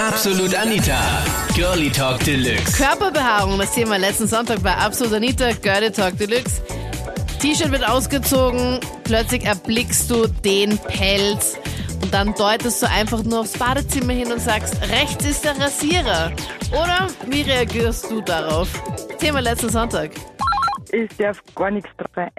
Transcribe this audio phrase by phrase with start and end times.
[0.00, 0.98] Absolut Anita,
[1.54, 2.82] Girlie Talk Deluxe.
[2.82, 6.62] Körperbehaarung, das Thema letzten Sonntag bei Absolut Anita, Girlie Talk Deluxe.
[7.38, 11.58] T-Shirt wird ausgezogen, plötzlich erblickst du den Pelz
[12.00, 16.32] und dann deutest du einfach nur aufs Badezimmer hin und sagst, rechts ist der Rasierer.
[16.72, 18.70] Oder wie reagierst du darauf?
[19.18, 20.12] Thema letzten Sonntag.
[20.92, 22.30] Ich darf gar nichts dabei.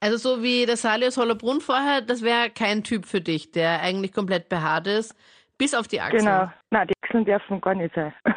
[0.00, 3.82] Also so wie der Sali aus Hollerbrunn vorher, das wäre kein Typ für dich, der
[3.82, 5.14] eigentlich komplett behaart ist,
[5.58, 6.24] bis auf die Achseln.
[6.24, 6.50] Genau.
[6.70, 8.12] Nein, die Achseln dürfen gar nicht sein.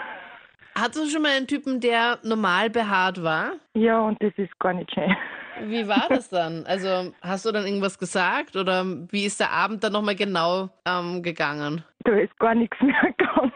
[0.78, 3.54] Hattest du schon mal einen Typen, der normal behaart war?
[3.74, 5.14] Ja, und das ist gar nicht schön.
[5.64, 6.66] Wie war das dann?
[6.66, 11.22] Also hast du dann irgendwas gesagt oder wie ist der Abend dann nochmal genau ähm,
[11.22, 11.84] gegangen?
[12.06, 13.52] Da ist gar nichts mehr gegangen.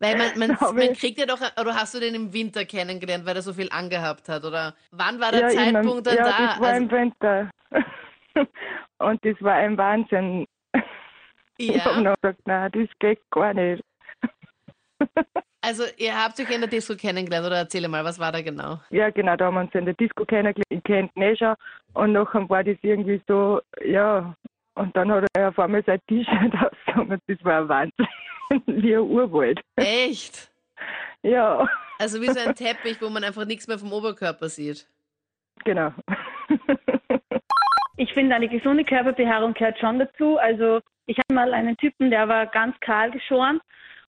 [0.00, 3.36] Weil man, man, man kriegt ja doch, oder hast du den im Winter kennengelernt, weil
[3.36, 4.44] er so viel angehabt hat?
[4.44, 6.30] Oder wann war der ja, Zeitpunkt dann ja, da?
[6.30, 7.50] das war Also, im Winter.
[8.98, 10.46] und das war ein Wahnsinn.
[11.58, 13.82] Ich habe ja, noch gesagt, nein, das geht gar nicht.
[15.62, 18.80] also ihr habt euch in der Disco kennengelernt oder erzähle mal, was war da genau?
[18.90, 21.54] Ja, genau, da haben wir uns in der Disco kennengelernt, ich kennt ihn eh schon.
[21.94, 24.34] Und nachher war das irgendwie so, ja,
[24.74, 26.54] und dann hat er auf einmal sein T-Shirt
[26.86, 27.20] ausgezogen.
[27.26, 28.06] Das war ein Wahnsinn.
[28.66, 29.60] Wie ein Urwald.
[29.76, 30.50] Echt?
[31.22, 31.66] Ja,
[31.98, 34.86] Also wie so ein Teppich, wo man einfach nichts mehr vom Oberkörper sieht.
[35.64, 35.92] genau.
[37.96, 40.36] Ich finde, eine gesunde Körperbehaarung gehört schon dazu.
[40.36, 43.60] Also ich hatte mal einen Typen, der war ganz kahl geschoren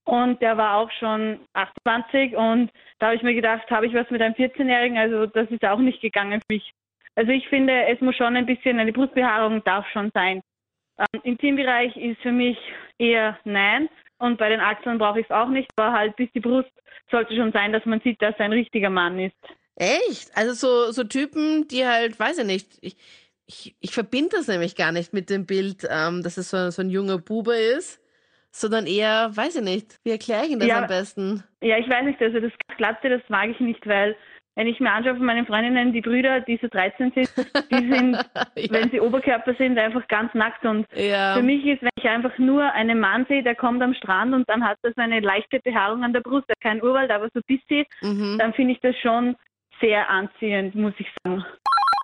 [0.04, 4.10] und der war auch schon 28 und da habe ich mir gedacht, habe ich was
[4.10, 4.98] mit einem 14-Jährigen?
[4.98, 6.72] Also das ist auch nicht gegangen für mich.
[7.14, 10.40] Also ich finde, es muss schon ein bisschen, eine Brustbehaarung darf schon sein.
[10.98, 12.58] Ähm, Intimbereich ist für mich
[12.98, 13.88] eher nein
[14.18, 16.70] und bei den Achseln brauche ich es auch nicht, aber halt bis die Brust
[17.10, 19.36] sollte schon sein, dass man sieht, dass er ein richtiger Mann ist.
[19.76, 20.36] Echt?
[20.36, 22.96] Also so, so Typen, die halt, weiß ich nicht, ich,
[23.48, 26.82] ich, ich verbinde das nämlich gar nicht mit dem Bild, ähm, dass es so, so
[26.82, 28.00] ein junger Bube ist,
[28.50, 30.82] sondern eher, weiß ich nicht, wie erkläre ich Ihnen das Ja.
[30.82, 31.42] am besten?
[31.62, 34.16] Ja, ich weiß nicht, also das Glatte, das mag ich nicht, weil
[34.54, 37.28] wenn ich mir anschaue von meinen Freundinnen, die Brüder, die so 13 sind,
[37.70, 38.70] die sind, ja.
[38.70, 40.64] wenn sie Oberkörper sind, einfach ganz nackt.
[40.64, 41.36] Und ja.
[41.36, 44.48] für mich ist, wenn ich einfach nur einen Mann sehe, der kommt am Strand und
[44.48, 47.40] dann hat er so eine leichte Behaarung an der Brust, der kein Urwald, aber so
[47.46, 48.36] bis sieht, mhm.
[48.38, 49.36] dann finde ich das schon
[49.80, 51.44] sehr anziehend, muss ich sagen.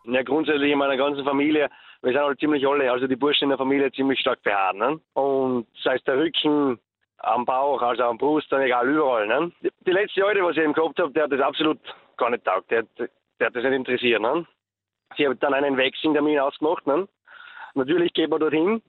[0.04, 1.70] Ja, grundsätzlich in meiner ganzen Familie,
[2.02, 4.76] wir sind halt ziemlich alle, also die Burschen in der Familie ziemlich stark behaart.
[4.76, 5.00] Ne?
[5.14, 6.78] Und sei es der Rücken,
[7.18, 9.26] am Bauch, also am Brust, dann egal, überall.
[9.26, 9.50] Ne?
[9.62, 11.78] Die, die letzte Alte, was ich eben gehabt habe, der hat das absolut
[12.18, 12.70] gar nicht taugt.
[12.70, 14.20] Der, der hat das nicht interessiert.
[14.20, 14.46] Ne?
[15.16, 16.86] Sie hat dann einen Waxing-Termin ausgemacht.
[16.86, 17.08] Ne?
[17.74, 18.82] Natürlich geht man dorthin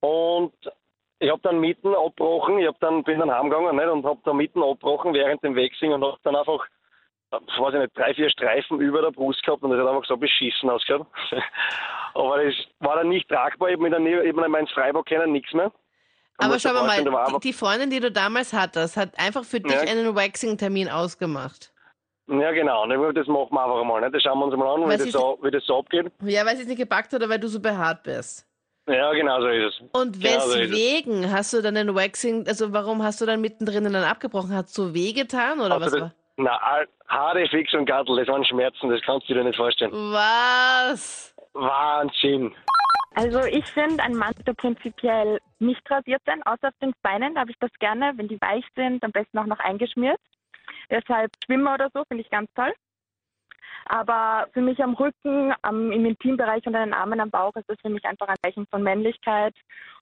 [0.00, 0.52] und
[1.20, 3.88] ich habe dann mitten abgebrochen, ich hab dann, bin dann heimgegangen nicht?
[3.88, 6.66] und habe dann mitten abgebrochen während dem Waxing und habe dann einfach
[7.30, 10.16] weiß ich nicht, drei, vier Streifen über der Brust gehabt und das hat einfach so
[10.16, 11.06] beschissen ausgeschaut.
[12.14, 13.68] Aber das war dann nicht tragbar.
[13.68, 15.72] Ich habe mich dann Freibad kennen, nichts mehr.
[16.38, 19.80] Aber schau mal, die, die Freundin, die du damals hattest, hat einfach für dich Ja.
[19.82, 21.72] einen Waxing-Termin ausgemacht.
[22.28, 22.86] Ja, genau.
[23.12, 24.00] Das machen wir einfach mal.
[24.00, 24.14] Nicht?
[24.14, 26.10] Das schauen wir uns mal an, wie das, so, wie das so abgeht.
[26.22, 28.46] Ja, weil sie es nicht gepackt hat oder weil du so behaart bist.
[28.88, 29.80] Ja, genau so ist es.
[29.92, 30.72] Und Genau so ist es.
[30.72, 34.54] weswegen hast du dann den Waxing, also warum hast du dann mittendrin dann abgebrochen?
[34.56, 36.12] Hat so wehgetan oder Also was das, war?
[36.42, 39.92] Na, Haare fix und Gattel, das waren Schmerzen, das kannst du dir nicht vorstellen.
[39.92, 41.34] Was?
[41.54, 42.54] Wahnsinn.
[43.14, 47.34] Also ich finde, ein Mann sollte prinzipiell nicht rasiert sein, außer auf den Beinen.
[47.34, 50.20] Da habe ich das gerne, wenn die weich sind, am besten auch noch eingeschmiert.
[50.90, 52.72] Deshalb Schwimmer oder so finde ich ganz toll.
[53.86, 57.68] Aber für mich am Rücken, am, im Intimbereich und an den Armen, am Bauch ist
[57.68, 59.54] das für mich einfach ein Zeichen von Männlichkeit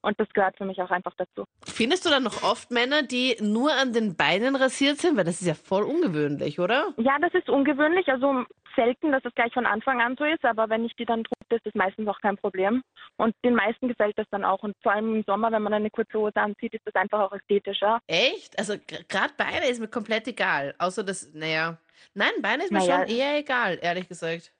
[0.02, 1.44] und das gehört für mich auch einfach dazu.
[1.64, 5.16] Findest du dann noch oft Männer, die nur an den Beinen rasiert sind?
[5.16, 6.92] Weil das ist ja voll ungewöhnlich, oder?
[6.96, 8.44] Ja, das ist ungewöhnlich, also
[8.76, 11.36] selten, dass es gleich von Anfang an so ist, aber wenn ich die dann trug,
[11.50, 12.82] ist das meistens auch kein Problem.
[13.16, 14.62] Und den meisten gefällt das dann auch.
[14.62, 17.32] Und vor allem im Sommer, wenn man eine kurze Hose anzieht, ist das einfach auch
[17.32, 17.98] ästhetischer.
[18.06, 18.56] Echt?
[18.58, 18.74] Also
[19.08, 20.74] gerade Beine ist mir komplett egal.
[20.78, 21.78] Außer das, naja.
[22.14, 23.06] Nein, Beine ist mir Naja.
[23.06, 24.52] schon eher egal, ehrlich gesagt.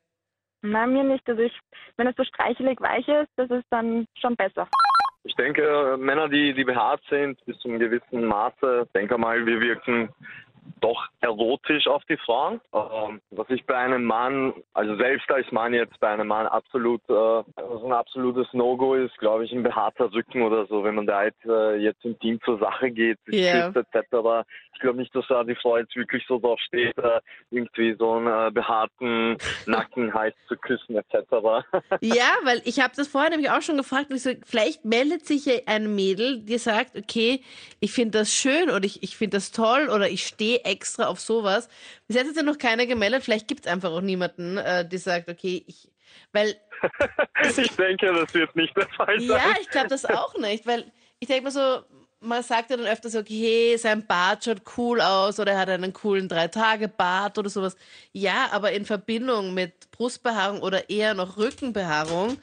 [0.63, 1.29] Nein, mir nicht.
[1.29, 1.57] Also ich,
[1.97, 4.69] wenn es so streichelig weich ist, das ist dann schon besser.
[5.25, 9.45] Ich denke, äh, Männer, die, die behaart sind, bis zu einem gewissen Maße, denke mal,
[9.45, 10.09] wir wirken
[10.81, 12.61] doch erotisch auf die Frauen.
[12.73, 17.01] Ähm, was ich bei einem Mann, also selbst als Mann jetzt bei einem Mann absolut,
[17.09, 21.07] äh, was ein absolutes No-Go ist, glaube ich, ein behaarter Rücken oder so, wenn man
[21.07, 24.47] da jetzt, äh, jetzt intim zur Sache geht, küsst etc.
[24.75, 27.21] Ich glaube nicht, dass da die Frau jetzt wirklich so drauf steht, äh,
[27.51, 29.37] irgendwie so einen äh, behaarten
[29.67, 31.15] Nacken heiß zu küssen etc.
[32.01, 35.27] Ja, weil ich habe das vorher nämlich auch schon gefragt und ich so, vielleicht meldet
[35.27, 37.41] sich ein Mädel, die sagt, okay,
[37.81, 41.21] ich finde das schön oder ich, ich finde das toll oder ich stehe extra auf
[41.21, 41.69] sowas.
[42.07, 44.99] Bis jetzt hat sich noch keiner gemeldet, vielleicht gibt es einfach auch niemanden, äh, die
[44.99, 45.91] sagt, okay, ich,
[46.33, 46.57] weil,
[47.57, 49.29] ich denke, das wird nicht der Fall sein.
[49.29, 51.83] ja, ich glaube das auch nicht, weil ich denke mir so,
[52.21, 55.93] man sagt ja dann öfters, okay, sein Bart schaut cool aus oder er hat einen
[55.93, 57.77] coolen Drei-Tage-Bart oder sowas.
[58.13, 62.39] Ja, aber in Verbindung mit Brustbehaarung oder eher noch Rückenbehaarung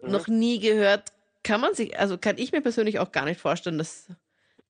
[0.00, 0.10] mhm.
[0.10, 1.12] noch nie gehört,
[1.42, 4.06] kann man sich, also kann ich mir persönlich auch gar nicht vorstellen, dass,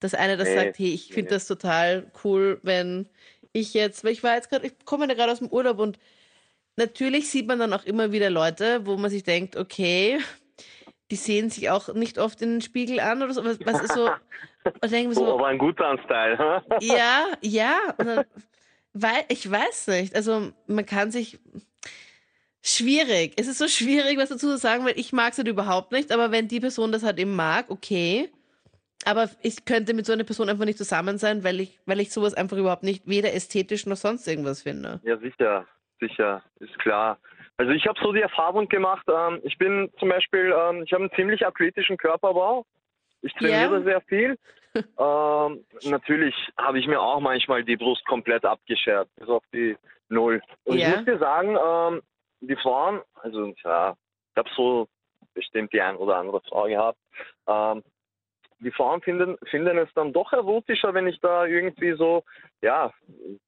[0.02, 1.36] dass einer das nee, sagt, hey, ich finde nee.
[1.36, 3.08] das total cool, wenn
[3.52, 5.98] ich jetzt, weil ich war jetzt gerade, ich komme ja gerade aus dem Urlaub und
[6.76, 10.18] natürlich sieht man dann auch immer wieder Leute, wo man sich denkt, okay,
[11.10, 13.44] die sehen sich auch nicht oft in den Spiegel an oder so.
[13.44, 14.08] Was, was ist so?
[14.88, 16.62] denken so, oh, aber ein guter Anstyle.
[16.80, 17.76] ja, ja.
[17.98, 18.24] Dann,
[18.94, 20.14] weil, ich weiß nicht.
[20.14, 21.38] Also man kann sich
[22.62, 23.34] schwierig.
[23.36, 26.12] Es ist so schwierig, was dazu zu sagen, weil ich mag es halt überhaupt nicht.
[26.12, 28.30] Aber wenn die Person das halt eben mag, okay.
[29.04, 32.12] Aber ich könnte mit so einer Person einfach nicht zusammen sein, weil ich, weil ich
[32.12, 35.00] sowas einfach überhaupt nicht weder ästhetisch noch sonst irgendwas finde.
[35.02, 35.66] Ja, sicher,
[36.00, 37.18] sicher, ist klar.
[37.56, 41.04] Also ich habe so die Erfahrung gemacht, ähm, ich bin zum Beispiel, ähm, ich habe
[41.04, 42.64] einen ziemlich athletischen Körperbau.
[43.20, 43.82] Ich trainiere yeah.
[43.82, 44.38] sehr viel.
[44.74, 49.76] ähm, natürlich habe ich mir auch manchmal die Brust komplett abgeschert, bis auf die
[50.08, 50.42] Null.
[50.64, 50.88] Und yeah.
[50.88, 52.02] ich muss dir sagen, ähm,
[52.40, 53.94] die Frauen, also ja,
[54.30, 54.88] ich habe so
[55.34, 56.98] bestimmt die ein oder andere Frau gehabt,
[57.46, 57.82] ähm,
[58.62, 62.24] die Frauen finden, finden es dann doch erotischer, wenn ich da irgendwie so,
[62.62, 62.92] ja,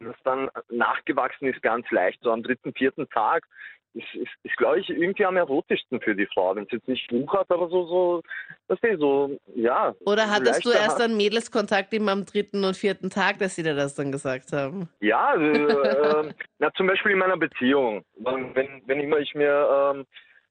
[0.00, 3.46] das dann nachgewachsen ist, ganz leicht, so am dritten, vierten Tag.
[3.94, 7.12] Ist, ist, ist glaube ich, irgendwie am erotischsten für die Frau, wenn es jetzt nicht
[7.12, 8.22] wuchert, aber so, so,
[8.66, 9.94] das ist so, ja.
[10.05, 13.76] Oder hattest du erst dann Mädelskontakt eben am dritten und vierten Tag, dass sie dir
[13.76, 14.88] das dann gesagt haben?
[14.99, 18.05] Ja, äh, äh, na, zum Beispiel in meiner Beziehung.
[18.17, 20.06] Wenn, wenn immer ich mir ähm,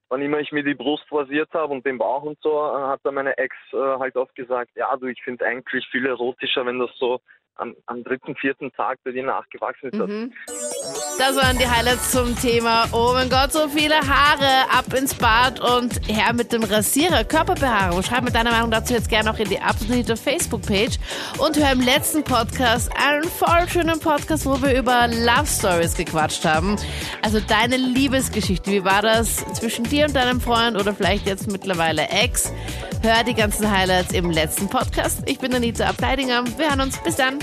[0.09, 3.01] wann immer ich mir die Brust rasiert habe und den Bauch und so, äh, hat
[3.03, 6.79] dann meine Ex äh, halt oft gesagt, ja du, ich finde eigentlich viel erotischer, wenn
[6.79, 7.19] das so
[7.55, 9.99] am, am dritten, vierten Tag bei dir nachgewachsen ist.
[9.99, 10.33] Mhm.
[11.19, 12.85] Das waren die Highlights zum Thema.
[12.91, 14.69] Oh mein Gott, so viele Haare.
[14.71, 17.23] Ab ins Bad und her mit dem Rasierer.
[17.23, 18.01] Körperbehaarung.
[18.01, 20.97] Schreib mir deine Meinung dazu jetzt gerne auch in die absolute Facebook-Page.
[21.37, 26.45] Und hör im letzten Podcast einen voll schönen Podcast, wo wir über Love Stories gequatscht
[26.45, 26.77] haben.
[27.21, 28.71] Also deine Liebesgeschichte.
[28.71, 32.51] Wie war das zwischen dir und deinem Freund oder vielleicht jetzt mittlerweile Ex?
[33.03, 35.23] Hör die ganzen Highlights im letzten Podcast.
[35.25, 36.43] Ich bin Anita Ableidinger.
[36.57, 36.97] Wir hören uns.
[37.03, 37.42] Bis dann.